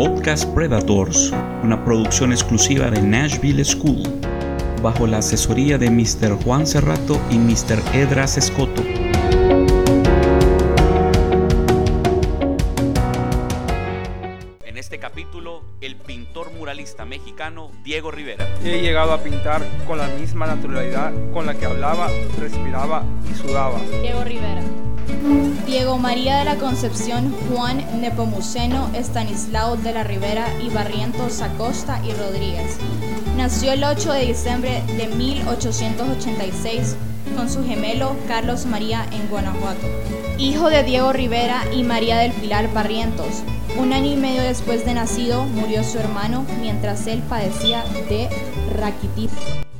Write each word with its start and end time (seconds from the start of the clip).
Podcast 0.00 0.48
Predators, 0.54 1.30
una 1.62 1.84
producción 1.84 2.32
exclusiva 2.32 2.90
de 2.90 3.02
Nashville 3.02 3.62
School, 3.62 4.02
bajo 4.82 5.06
la 5.06 5.18
asesoría 5.18 5.76
de 5.76 5.90
Mr. 5.90 6.42
Juan 6.42 6.66
Cerrato 6.66 7.20
y 7.30 7.36
Mr. 7.36 7.82
Edras 7.92 8.38
Escoto. 8.38 8.82
En 14.64 14.78
este 14.78 14.98
capítulo, 14.98 15.64
el 15.82 15.96
pintor 15.96 16.50
muralista 16.54 17.04
mexicano 17.04 17.70
Diego 17.84 18.10
Rivera. 18.10 18.48
He 18.64 18.80
llegado 18.80 19.12
a 19.12 19.22
pintar 19.22 19.60
con 19.86 19.98
la 19.98 20.08
misma 20.08 20.46
naturalidad 20.46 21.12
con 21.30 21.44
la 21.44 21.56
que 21.56 21.66
hablaba, 21.66 22.08
respiraba 22.38 23.04
y 23.30 23.34
sudaba. 23.34 23.78
Diego 24.00 24.24
Rivera. 24.24 24.62
Diego 25.66 25.98
María 25.98 26.38
de 26.38 26.44
la 26.44 26.56
Concepción 26.56 27.34
Juan 27.48 27.84
Nepomuceno 28.00 28.90
Estanislao 28.94 29.76
de 29.76 29.92
la 29.92 30.02
Rivera 30.02 30.46
y 30.60 30.68
Barrientos 30.68 31.40
Acosta 31.40 32.00
y 32.04 32.12
Rodríguez. 32.12 32.76
Nació 33.36 33.72
el 33.72 33.84
8 33.84 34.12
de 34.12 34.26
diciembre 34.26 34.82
de 34.96 35.06
1886 35.08 36.96
con 37.36 37.48
su 37.48 37.64
gemelo 37.64 38.16
Carlos 38.26 38.66
María 38.66 39.06
en 39.12 39.28
Guanajuato. 39.28 39.86
Hijo 40.38 40.70
de 40.70 40.82
Diego 40.82 41.12
Rivera 41.12 41.62
y 41.72 41.84
María 41.84 42.18
del 42.18 42.32
Pilar 42.32 42.72
Barrientos. 42.72 43.42
Un 43.78 43.92
año 43.92 44.12
y 44.12 44.16
medio 44.16 44.42
después 44.42 44.84
de 44.84 44.94
nacido 44.94 45.44
murió 45.44 45.84
su 45.84 45.98
hermano 45.98 46.44
mientras 46.60 47.06
él 47.06 47.22
padecía 47.28 47.84
de 48.08 48.28
raquitis. 48.76 49.30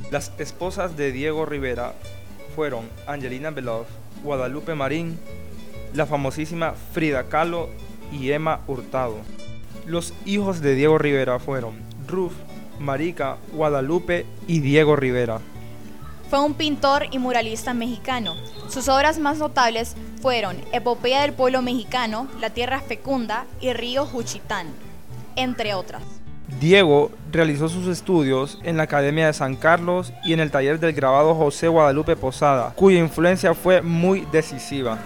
Las 0.09 0.31
esposas 0.37 0.95
de 0.95 1.11
Diego 1.11 1.45
Rivera 1.45 1.93
fueron 2.51 2.87
Angelina 3.07 3.49
Veloz, 3.49 3.87
Guadalupe 4.23 4.75
Marín, 4.75 5.17
la 5.93 6.05
famosísima 6.05 6.73
Frida 6.93 7.23
Kahlo 7.23 7.69
y 8.11 8.31
Emma 8.31 8.61
Hurtado. 8.67 9.17
Los 9.85 10.13
hijos 10.25 10.61
de 10.61 10.75
Diego 10.75 10.97
Rivera 10.97 11.39
fueron 11.39 11.75
Ruth, 12.07 12.33
Marica, 12.79 13.37
Guadalupe 13.53 14.25
y 14.47 14.59
Diego 14.59 14.95
Rivera. 14.95 15.39
Fue 16.29 16.39
un 16.39 16.53
pintor 16.53 17.07
y 17.11 17.19
muralista 17.19 17.73
mexicano. 17.73 18.35
Sus 18.69 18.87
obras 18.87 19.19
más 19.19 19.37
notables 19.37 19.95
fueron 20.21 20.57
Epopeya 20.71 21.21
del 21.21 21.33
pueblo 21.33 21.61
mexicano, 21.61 22.27
La 22.39 22.51
tierra 22.51 22.79
fecunda 22.79 23.45
y 23.59 23.73
Río 23.73 24.05
Juchitán, 24.05 24.67
entre 25.35 25.73
otras. 25.73 26.20
Diego 26.59 27.11
realizó 27.31 27.69
sus 27.69 27.87
estudios 27.87 28.59
en 28.63 28.77
la 28.77 28.83
Academia 28.83 29.27
de 29.27 29.33
San 29.33 29.55
Carlos 29.55 30.13
y 30.23 30.33
en 30.33 30.39
el 30.39 30.51
taller 30.51 30.79
del 30.79 30.93
grabado 30.93 31.33
José 31.35 31.67
Guadalupe 31.67 32.15
Posada, 32.15 32.73
cuya 32.75 32.99
influencia 32.99 33.53
fue 33.53 33.81
muy 33.81 34.27
decisiva. 34.31 34.99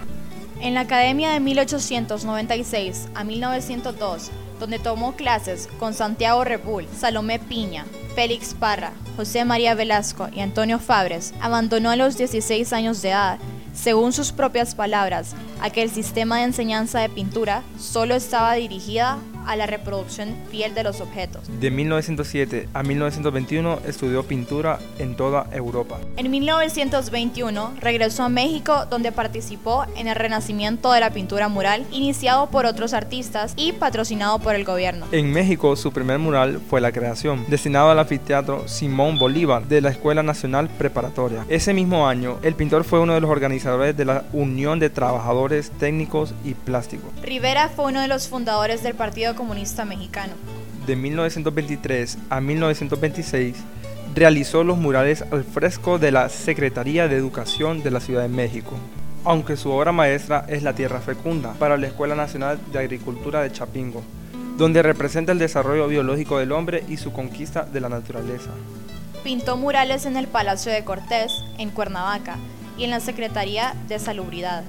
En 0.61 0.73
la 0.73 0.81
Academia 0.81 1.31
de 1.31 1.39
1896 1.39 3.09
a 3.13 3.23
1902, 3.23 4.31
donde 4.59 4.79
tomó 4.79 5.15
clases 5.15 5.69
con 5.79 5.93
Santiago 5.93 6.43
Repul, 6.43 6.87
Salomé 6.97 7.39
Piña, 7.39 7.85
Félix 8.15 8.53
Parra, 8.53 8.93
José 9.17 9.45
María 9.45 9.75
Velasco 9.75 10.29
y 10.33 10.39
Antonio 10.39 10.79
Fabres, 10.79 11.33
abandonó 11.41 11.91
a 11.91 11.95
los 11.95 12.17
16 12.17 12.73
años 12.73 13.01
de 13.01 13.09
edad 13.09 13.39
según 13.75 14.13
sus 14.13 14.31
propias 14.31 14.73
palabras, 14.73 15.35
aquel 15.61 15.91
sistema 15.91 16.37
de 16.37 16.45
enseñanza 16.45 17.01
de 17.01 17.09
pintura 17.09 17.61
solo 17.77 18.15
estaba 18.15 18.53
dirigida 18.53 19.19
a 19.45 19.55
la 19.55 19.67
reproducción 19.67 20.35
fiel 20.49 20.73
de 20.73 20.83
los 20.83 21.01
objetos. 21.01 21.43
De 21.59 21.71
1907 21.71 22.69
a 22.73 22.83
1921 22.83 23.79
estudió 23.87 24.23
pintura 24.23 24.79
en 24.99 25.15
toda 25.15 25.47
Europa. 25.51 25.97
En 26.17 26.29
1921 26.31 27.73
regresó 27.79 28.23
a 28.23 28.29
México 28.29 28.85
donde 28.89 29.11
participó 29.11 29.85
en 29.95 30.07
el 30.07 30.15
renacimiento 30.15 30.91
de 30.91 30.99
la 30.99 31.11
pintura 31.11 31.47
mural 31.47 31.85
iniciado 31.91 32.49
por 32.49 32.65
otros 32.65 32.93
artistas 32.93 33.53
y 33.55 33.73
patrocinado 33.73 34.39
por 34.39 34.55
el 34.55 34.65
gobierno. 34.65 35.05
En 35.11 35.31
México 35.31 35.75
su 35.75 35.91
primer 35.91 36.19
mural 36.19 36.61
fue 36.69 36.81
La 36.81 36.91
Creación, 36.91 37.45
destinado 37.47 37.89
al 37.89 37.99
anfiteatro 37.99 38.67
Simón 38.67 39.17
Bolívar 39.17 39.65
de 39.67 39.81
la 39.81 39.89
Escuela 39.89 40.23
Nacional 40.23 40.69
Preparatoria. 40.69 41.45
Ese 41.49 41.73
mismo 41.73 42.07
año 42.07 42.37
el 42.41 42.55
pintor 42.55 42.83
fue 42.83 42.99
uno 42.99 43.13
de 43.13 43.21
los 43.21 43.29
organizadores 43.29 43.95
de 43.95 44.05
la 44.05 44.23
Unión 44.33 44.79
de 44.79 44.89
Trabajadores 44.89 45.71
Técnicos 45.71 46.33
y 46.43 46.53
Plásticos. 46.53 47.11
Rivera 47.21 47.69
fue 47.69 47.85
uno 47.85 48.01
de 48.01 48.07
los 48.07 48.27
fundadores 48.27 48.83
del 48.83 48.95
Partido 49.35 49.37
Comunista 49.37 49.85
Mexicano. 49.85 50.33
De 50.87 50.95
1923 50.95 52.17
a 52.29 52.41
1926 52.41 53.55
realizó 54.15 54.63
los 54.63 54.77
murales 54.77 55.23
al 55.31 55.43
fresco 55.43 55.99
de 55.99 56.11
la 56.11 56.29
Secretaría 56.29 57.07
de 57.07 57.17
Educación 57.17 57.83
de 57.83 57.91
la 57.91 57.99
Ciudad 57.99 58.23
de 58.23 58.29
México, 58.29 58.71
aunque 59.23 59.57
su 59.57 59.71
obra 59.71 59.91
maestra 59.91 60.45
es 60.47 60.63
La 60.63 60.73
Tierra 60.73 61.01
Fecunda 61.01 61.53
para 61.53 61.77
la 61.77 61.87
Escuela 61.87 62.15
Nacional 62.15 62.59
de 62.71 62.79
Agricultura 62.79 63.41
de 63.41 63.51
Chapingo, 63.51 64.03
donde 64.57 64.81
representa 64.81 65.31
el 65.31 65.39
desarrollo 65.39 65.87
biológico 65.87 66.39
del 66.39 66.51
hombre 66.51 66.83
y 66.87 66.97
su 66.97 67.11
conquista 67.11 67.63
de 67.63 67.81
la 67.81 67.89
naturaleza. 67.89 68.51
Pintó 69.23 69.57
murales 69.57 70.05
en 70.05 70.17
el 70.17 70.27
Palacio 70.27 70.71
de 70.71 70.83
Cortés, 70.83 71.43
en 71.57 71.71
Cuernavaca, 71.71 72.37
y 72.77 72.83
en 72.83 72.91
la 72.91 72.99
Secretaría 72.99 73.73
de 73.87 73.99
Salubridad. 73.99 74.63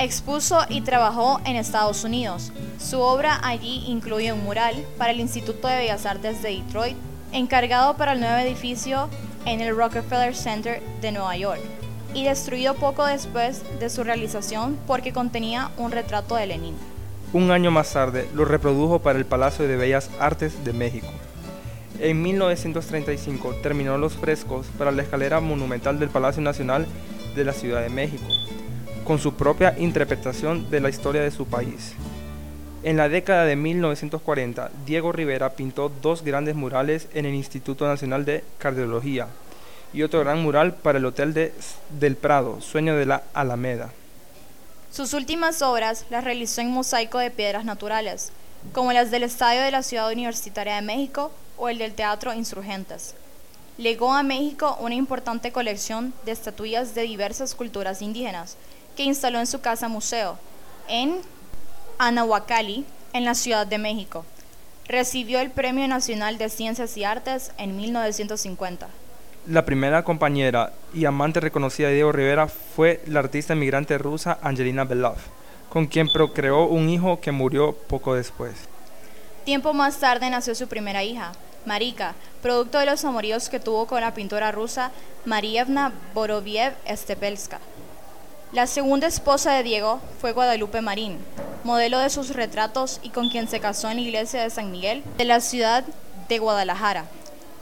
Expuso 0.00 0.60
y 0.68 0.82
trabajó 0.82 1.40
en 1.44 1.56
Estados 1.56 2.04
Unidos. 2.04 2.52
Su 2.78 3.00
obra 3.00 3.40
allí 3.42 3.82
incluye 3.88 4.32
un 4.32 4.44
mural 4.44 4.86
para 4.96 5.10
el 5.10 5.18
Instituto 5.18 5.66
de 5.66 5.76
Bellas 5.76 6.06
Artes 6.06 6.40
de 6.40 6.50
Detroit, 6.50 6.96
encargado 7.32 7.96
para 7.96 8.12
el 8.12 8.20
nuevo 8.20 8.36
edificio 8.36 9.08
en 9.44 9.60
el 9.60 9.76
Rockefeller 9.76 10.36
Center 10.36 10.80
de 11.00 11.10
Nueva 11.10 11.36
York, 11.36 11.60
y 12.14 12.22
destruido 12.22 12.74
poco 12.74 13.04
después 13.06 13.64
de 13.80 13.90
su 13.90 14.04
realización 14.04 14.78
porque 14.86 15.12
contenía 15.12 15.72
un 15.76 15.90
retrato 15.90 16.36
de 16.36 16.46
Lenin. 16.46 16.76
Un 17.32 17.50
año 17.50 17.72
más 17.72 17.92
tarde 17.92 18.28
lo 18.34 18.44
reprodujo 18.44 19.00
para 19.00 19.18
el 19.18 19.26
Palacio 19.26 19.66
de 19.66 19.76
Bellas 19.76 20.10
Artes 20.20 20.64
de 20.64 20.72
México. 20.72 21.08
En 21.98 22.22
1935 22.22 23.56
terminó 23.64 23.98
los 23.98 24.12
frescos 24.12 24.68
para 24.78 24.92
la 24.92 25.02
escalera 25.02 25.40
monumental 25.40 25.98
del 25.98 26.08
Palacio 26.08 26.40
Nacional 26.40 26.86
de 27.34 27.44
la 27.44 27.52
Ciudad 27.52 27.82
de 27.82 27.88
México 27.88 28.28
con 29.08 29.18
su 29.18 29.32
propia 29.32 29.74
interpretación 29.78 30.68
de 30.68 30.80
la 30.80 30.90
historia 30.90 31.22
de 31.22 31.30
su 31.30 31.46
país. 31.46 31.94
En 32.82 32.98
la 32.98 33.08
década 33.08 33.46
de 33.46 33.56
1940, 33.56 34.70
Diego 34.84 35.12
Rivera 35.12 35.54
pintó 35.54 35.90
dos 36.02 36.22
grandes 36.22 36.54
murales 36.54 37.08
en 37.14 37.24
el 37.24 37.34
Instituto 37.34 37.86
Nacional 37.88 38.26
de 38.26 38.44
Cardiología 38.58 39.28
y 39.94 40.02
otro 40.02 40.20
gran 40.20 40.42
mural 40.42 40.74
para 40.74 40.98
el 40.98 41.06
Hotel 41.06 41.32
de, 41.32 41.54
del 41.98 42.16
Prado, 42.16 42.60
Sueño 42.60 42.96
de 42.96 43.06
la 43.06 43.22
Alameda. 43.32 43.92
Sus 44.92 45.14
últimas 45.14 45.62
obras 45.62 46.04
las 46.10 46.22
realizó 46.22 46.60
en 46.60 46.70
mosaico 46.70 47.16
de 47.16 47.30
piedras 47.30 47.64
naturales, 47.64 48.30
como 48.74 48.92
las 48.92 49.10
del 49.10 49.22
Estadio 49.22 49.62
de 49.62 49.70
la 49.70 49.82
Ciudad 49.82 50.12
Universitaria 50.12 50.74
de 50.74 50.82
México 50.82 51.32
o 51.56 51.70
el 51.70 51.78
del 51.78 51.94
Teatro 51.94 52.34
Insurgentes. 52.34 53.14
Legó 53.78 54.12
a 54.12 54.22
México 54.22 54.76
una 54.80 54.96
importante 54.96 55.50
colección 55.50 56.12
de 56.26 56.32
estatuillas 56.32 56.94
de 56.94 57.02
diversas 57.02 57.54
culturas 57.54 58.02
indígenas, 58.02 58.58
que 58.98 59.04
instaló 59.04 59.38
en 59.38 59.46
su 59.46 59.60
casa 59.60 59.86
museo 59.86 60.36
en 60.88 61.18
Anahuacalli, 61.98 62.84
en 63.12 63.24
la 63.24 63.36
Ciudad 63.36 63.64
de 63.64 63.78
México. 63.78 64.24
Recibió 64.88 65.38
el 65.38 65.52
Premio 65.52 65.86
Nacional 65.86 66.36
de 66.36 66.48
Ciencias 66.48 66.96
y 66.96 67.04
Artes 67.04 67.52
en 67.58 67.76
1950. 67.76 68.88
La 69.46 69.64
primera 69.64 70.02
compañera 70.02 70.72
y 70.92 71.04
amante 71.04 71.38
reconocida 71.38 71.86
de 71.86 71.94
Diego 71.94 72.10
Rivera 72.10 72.48
fue 72.48 73.00
la 73.06 73.20
artista 73.20 73.54
inmigrante 73.54 73.96
rusa 73.98 74.40
Angelina 74.42 74.82
Belov, 74.82 75.18
con 75.68 75.86
quien 75.86 76.08
procreó 76.12 76.64
un 76.66 76.88
hijo 76.88 77.20
que 77.20 77.30
murió 77.30 77.74
poco 77.74 78.16
después. 78.16 78.54
Tiempo 79.44 79.74
más 79.74 79.98
tarde 79.98 80.28
nació 80.28 80.56
su 80.56 80.66
primera 80.66 81.04
hija, 81.04 81.30
Marika, 81.66 82.16
producto 82.42 82.80
de 82.80 82.86
los 82.86 83.04
amoríos 83.04 83.48
que 83.48 83.60
tuvo 83.60 83.86
con 83.86 84.00
la 84.00 84.12
pintora 84.12 84.50
rusa 84.50 84.90
Marievna 85.24 85.92
Boroviev 86.14 86.74
Stepelska. 86.88 87.60
La 88.50 88.66
segunda 88.66 89.06
esposa 89.06 89.52
de 89.52 89.62
Diego 89.62 90.00
fue 90.22 90.32
Guadalupe 90.32 90.80
Marín, 90.80 91.18
modelo 91.64 91.98
de 91.98 92.08
sus 92.08 92.30
retratos 92.30 92.98
y 93.02 93.10
con 93.10 93.28
quien 93.28 93.46
se 93.46 93.60
casó 93.60 93.90
en 93.90 93.98
la 93.98 94.02
iglesia 94.02 94.42
de 94.42 94.48
San 94.48 94.70
Miguel 94.70 95.04
de 95.18 95.26
la 95.26 95.40
ciudad 95.40 95.84
de 96.30 96.38
Guadalajara. 96.38 97.04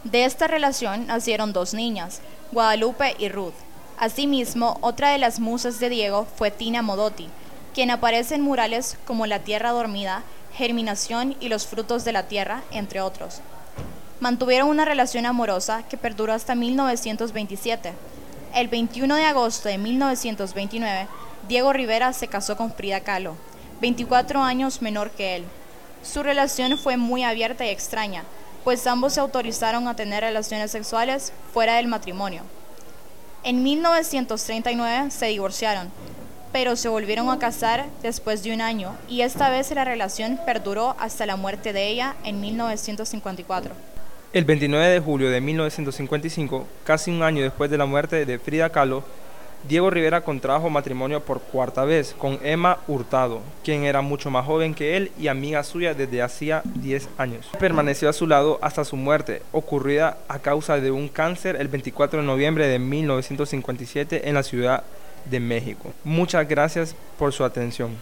De 0.04 0.24
esta 0.24 0.46
relación 0.46 1.08
nacieron 1.08 1.52
dos 1.52 1.74
niñas, 1.74 2.20
Guadalupe 2.52 3.16
y 3.18 3.28
Ruth. 3.28 3.54
Asimismo, 3.98 4.78
otra 4.80 5.10
de 5.10 5.18
las 5.18 5.40
musas 5.40 5.80
de 5.80 5.88
Diego 5.88 6.24
fue 6.36 6.52
Tina 6.52 6.82
Modotti, 6.82 7.26
quien 7.74 7.90
aparece 7.90 8.36
en 8.36 8.42
murales 8.42 8.96
como 9.08 9.26
La 9.26 9.40
Tierra 9.40 9.72
Dormida, 9.72 10.22
Germinación 10.54 11.34
y 11.40 11.48
los 11.48 11.66
frutos 11.66 12.04
de 12.04 12.12
la 12.12 12.28
tierra, 12.28 12.62
entre 12.70 13.00
otros. 13.00 13.40
Mantuvieron 14.20 14.68
una 14.68 14.84
relación 14.84 15.26
amorosa 15.26 15.82
que 15.88 15.96
perduró 15.96 16.32
hasta 16.32 16.54
1927 16.54 17.92
el 18.56 18.68
21 18.68 19.16
de 19.16 19.24
agosto 19.26 19.68
de 19.68 19.76
1929, 19.76 21.08
Diego 21.46 21.74
Rivera 21.74 22.14
se 22.14 22.26
casó 22.26 22.56
con 22.56 22.72
Frida 22.72 23.00
Kahlo, 23.00 23.36
24 23.82 24.40
años 24.40 24.80
menor 24.80 25.10
que 25.10 25.36
él. 25.36 25.44
Su 26.02 26.22
relación 26.22 26.78
fue 26.78 26.96
muy 26.96 27.22
abierta 27.22 27.66
y 27.66 27.68
extraña, 27.68 28.24
pues 28.64 28.86
ambos 28.86 29.12
se 29.12 29.20
autorizaron 29.20 29.88
a 29.88 29.94
tener 29.94 30.22
relaciones 30.22 30.70
sexuales 30.70 31.34
fuera 31.52 31.76
del 31.76 31.86
matrimonio. 31.86 32.44
En 33.44 33.62
1939 33.62 35.10
se 35.10 35.26
divorciaron, 35.26 35.90
pero 36.50 36.76
se 36.76 36.88
volvieron 36.88 37.28
a 37.28 37.38
casar 37.38 37.84
después 38.00 38.42
de 38.42 38.54
un 38.54 38.62
año 38.62 38.96
y 39.06 39.20
esta 39.20 39.50
vez 39.50 39.70
la 39.72 39.84
relación 39.84 40.40
perduró 40.46 40.96
hasta 40.98 41.26
la 41.26 41.36
muerte 41.36 41.74
de 41.74 41.88
ella 41.88 42.16
en 42.24 42.40
1954. 42.40 43.95
El 44.36 44.44
29 44.44 44.86
de 44.88 45.00
julio 45.00 45.30
de 45.30 45.40
1955, 45.40 46.68
casi 46.84 47.10
un 47.10 47.22
año 47.22 47.42
después 47.42 47.70
de 47.70 47.78
la 47.78 47.86
muerte 47.86 48.26
de 48.26 48.38
Frida 48.38 48.68
Kahlo, 48.68 49.02
Diego 49.66 49.88
Rivera 49.88 50.20
contrajo 50.20 50.68
matrimonio 50.68 51.24
por 51.24 51.40
cuarta 51.40 51.86
vez 51.86 52.14
con 52.18 52.38
Emma 52.42 52.80
Hurtado, 52.86 53.40
quien 53.64 53.84
era 53.84 54.02
mucho 54.02 54.30
más 54.30 54.44
joven 54.44 54.74
que 54.74 54.98
él 54.98 55.10
y 55.18 55.28
amiga 55.28 55.62
suya 55.62 55.94
desde 55.94 56.20
hacía 56.20 56.60
10 56.66 57.08
años. 57.16 57.48
Permaneció 57.58 58.10
a 58.10 58.12
su 58.12 58.26
lado 58.26 58.58
hasta 58.60 58.84
su 58.84 58.96
muerte, 58.96 59.40
ocurrida 59.52 60.18
a 60.28 60.38
causa 60.38 60.78
de 60.80 60.90
un 60.90 61.08
cáncer 61.08 61.56
el 61.56 61.68
24 61.68 62.20
de 62.20 62.26
noviembre 62.26 62.68
de 62.68 62.78
1957 62.78 64.28
en 64.28 64.34
la 64.34 64.42
Ciudad 64.42 64.84
de 65.24 65.40
México. 65.40 65.94
Muchas 66.04 66.46
gracias 66.46 66.94
por 67.18 67.32
su 67.32 67.42
atención. 67.42 67.96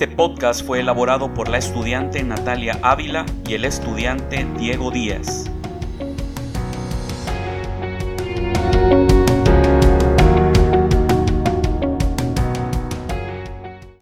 Este 0.00 0.14
podcast 0.14 0.64
fue 0.64 0.78
elaborado 0.78 1.34
por 1.34 1.48
la 1.48 1.58
estudiante 1.58 2.22
Natalia 2.22 2.78
Ávila 2.84 3.26
y 3.48 3.54
el 3.54 3.64
estudiante 3.64 4.46
Diego 4.56 4.92
Díaz. 4.92 5.50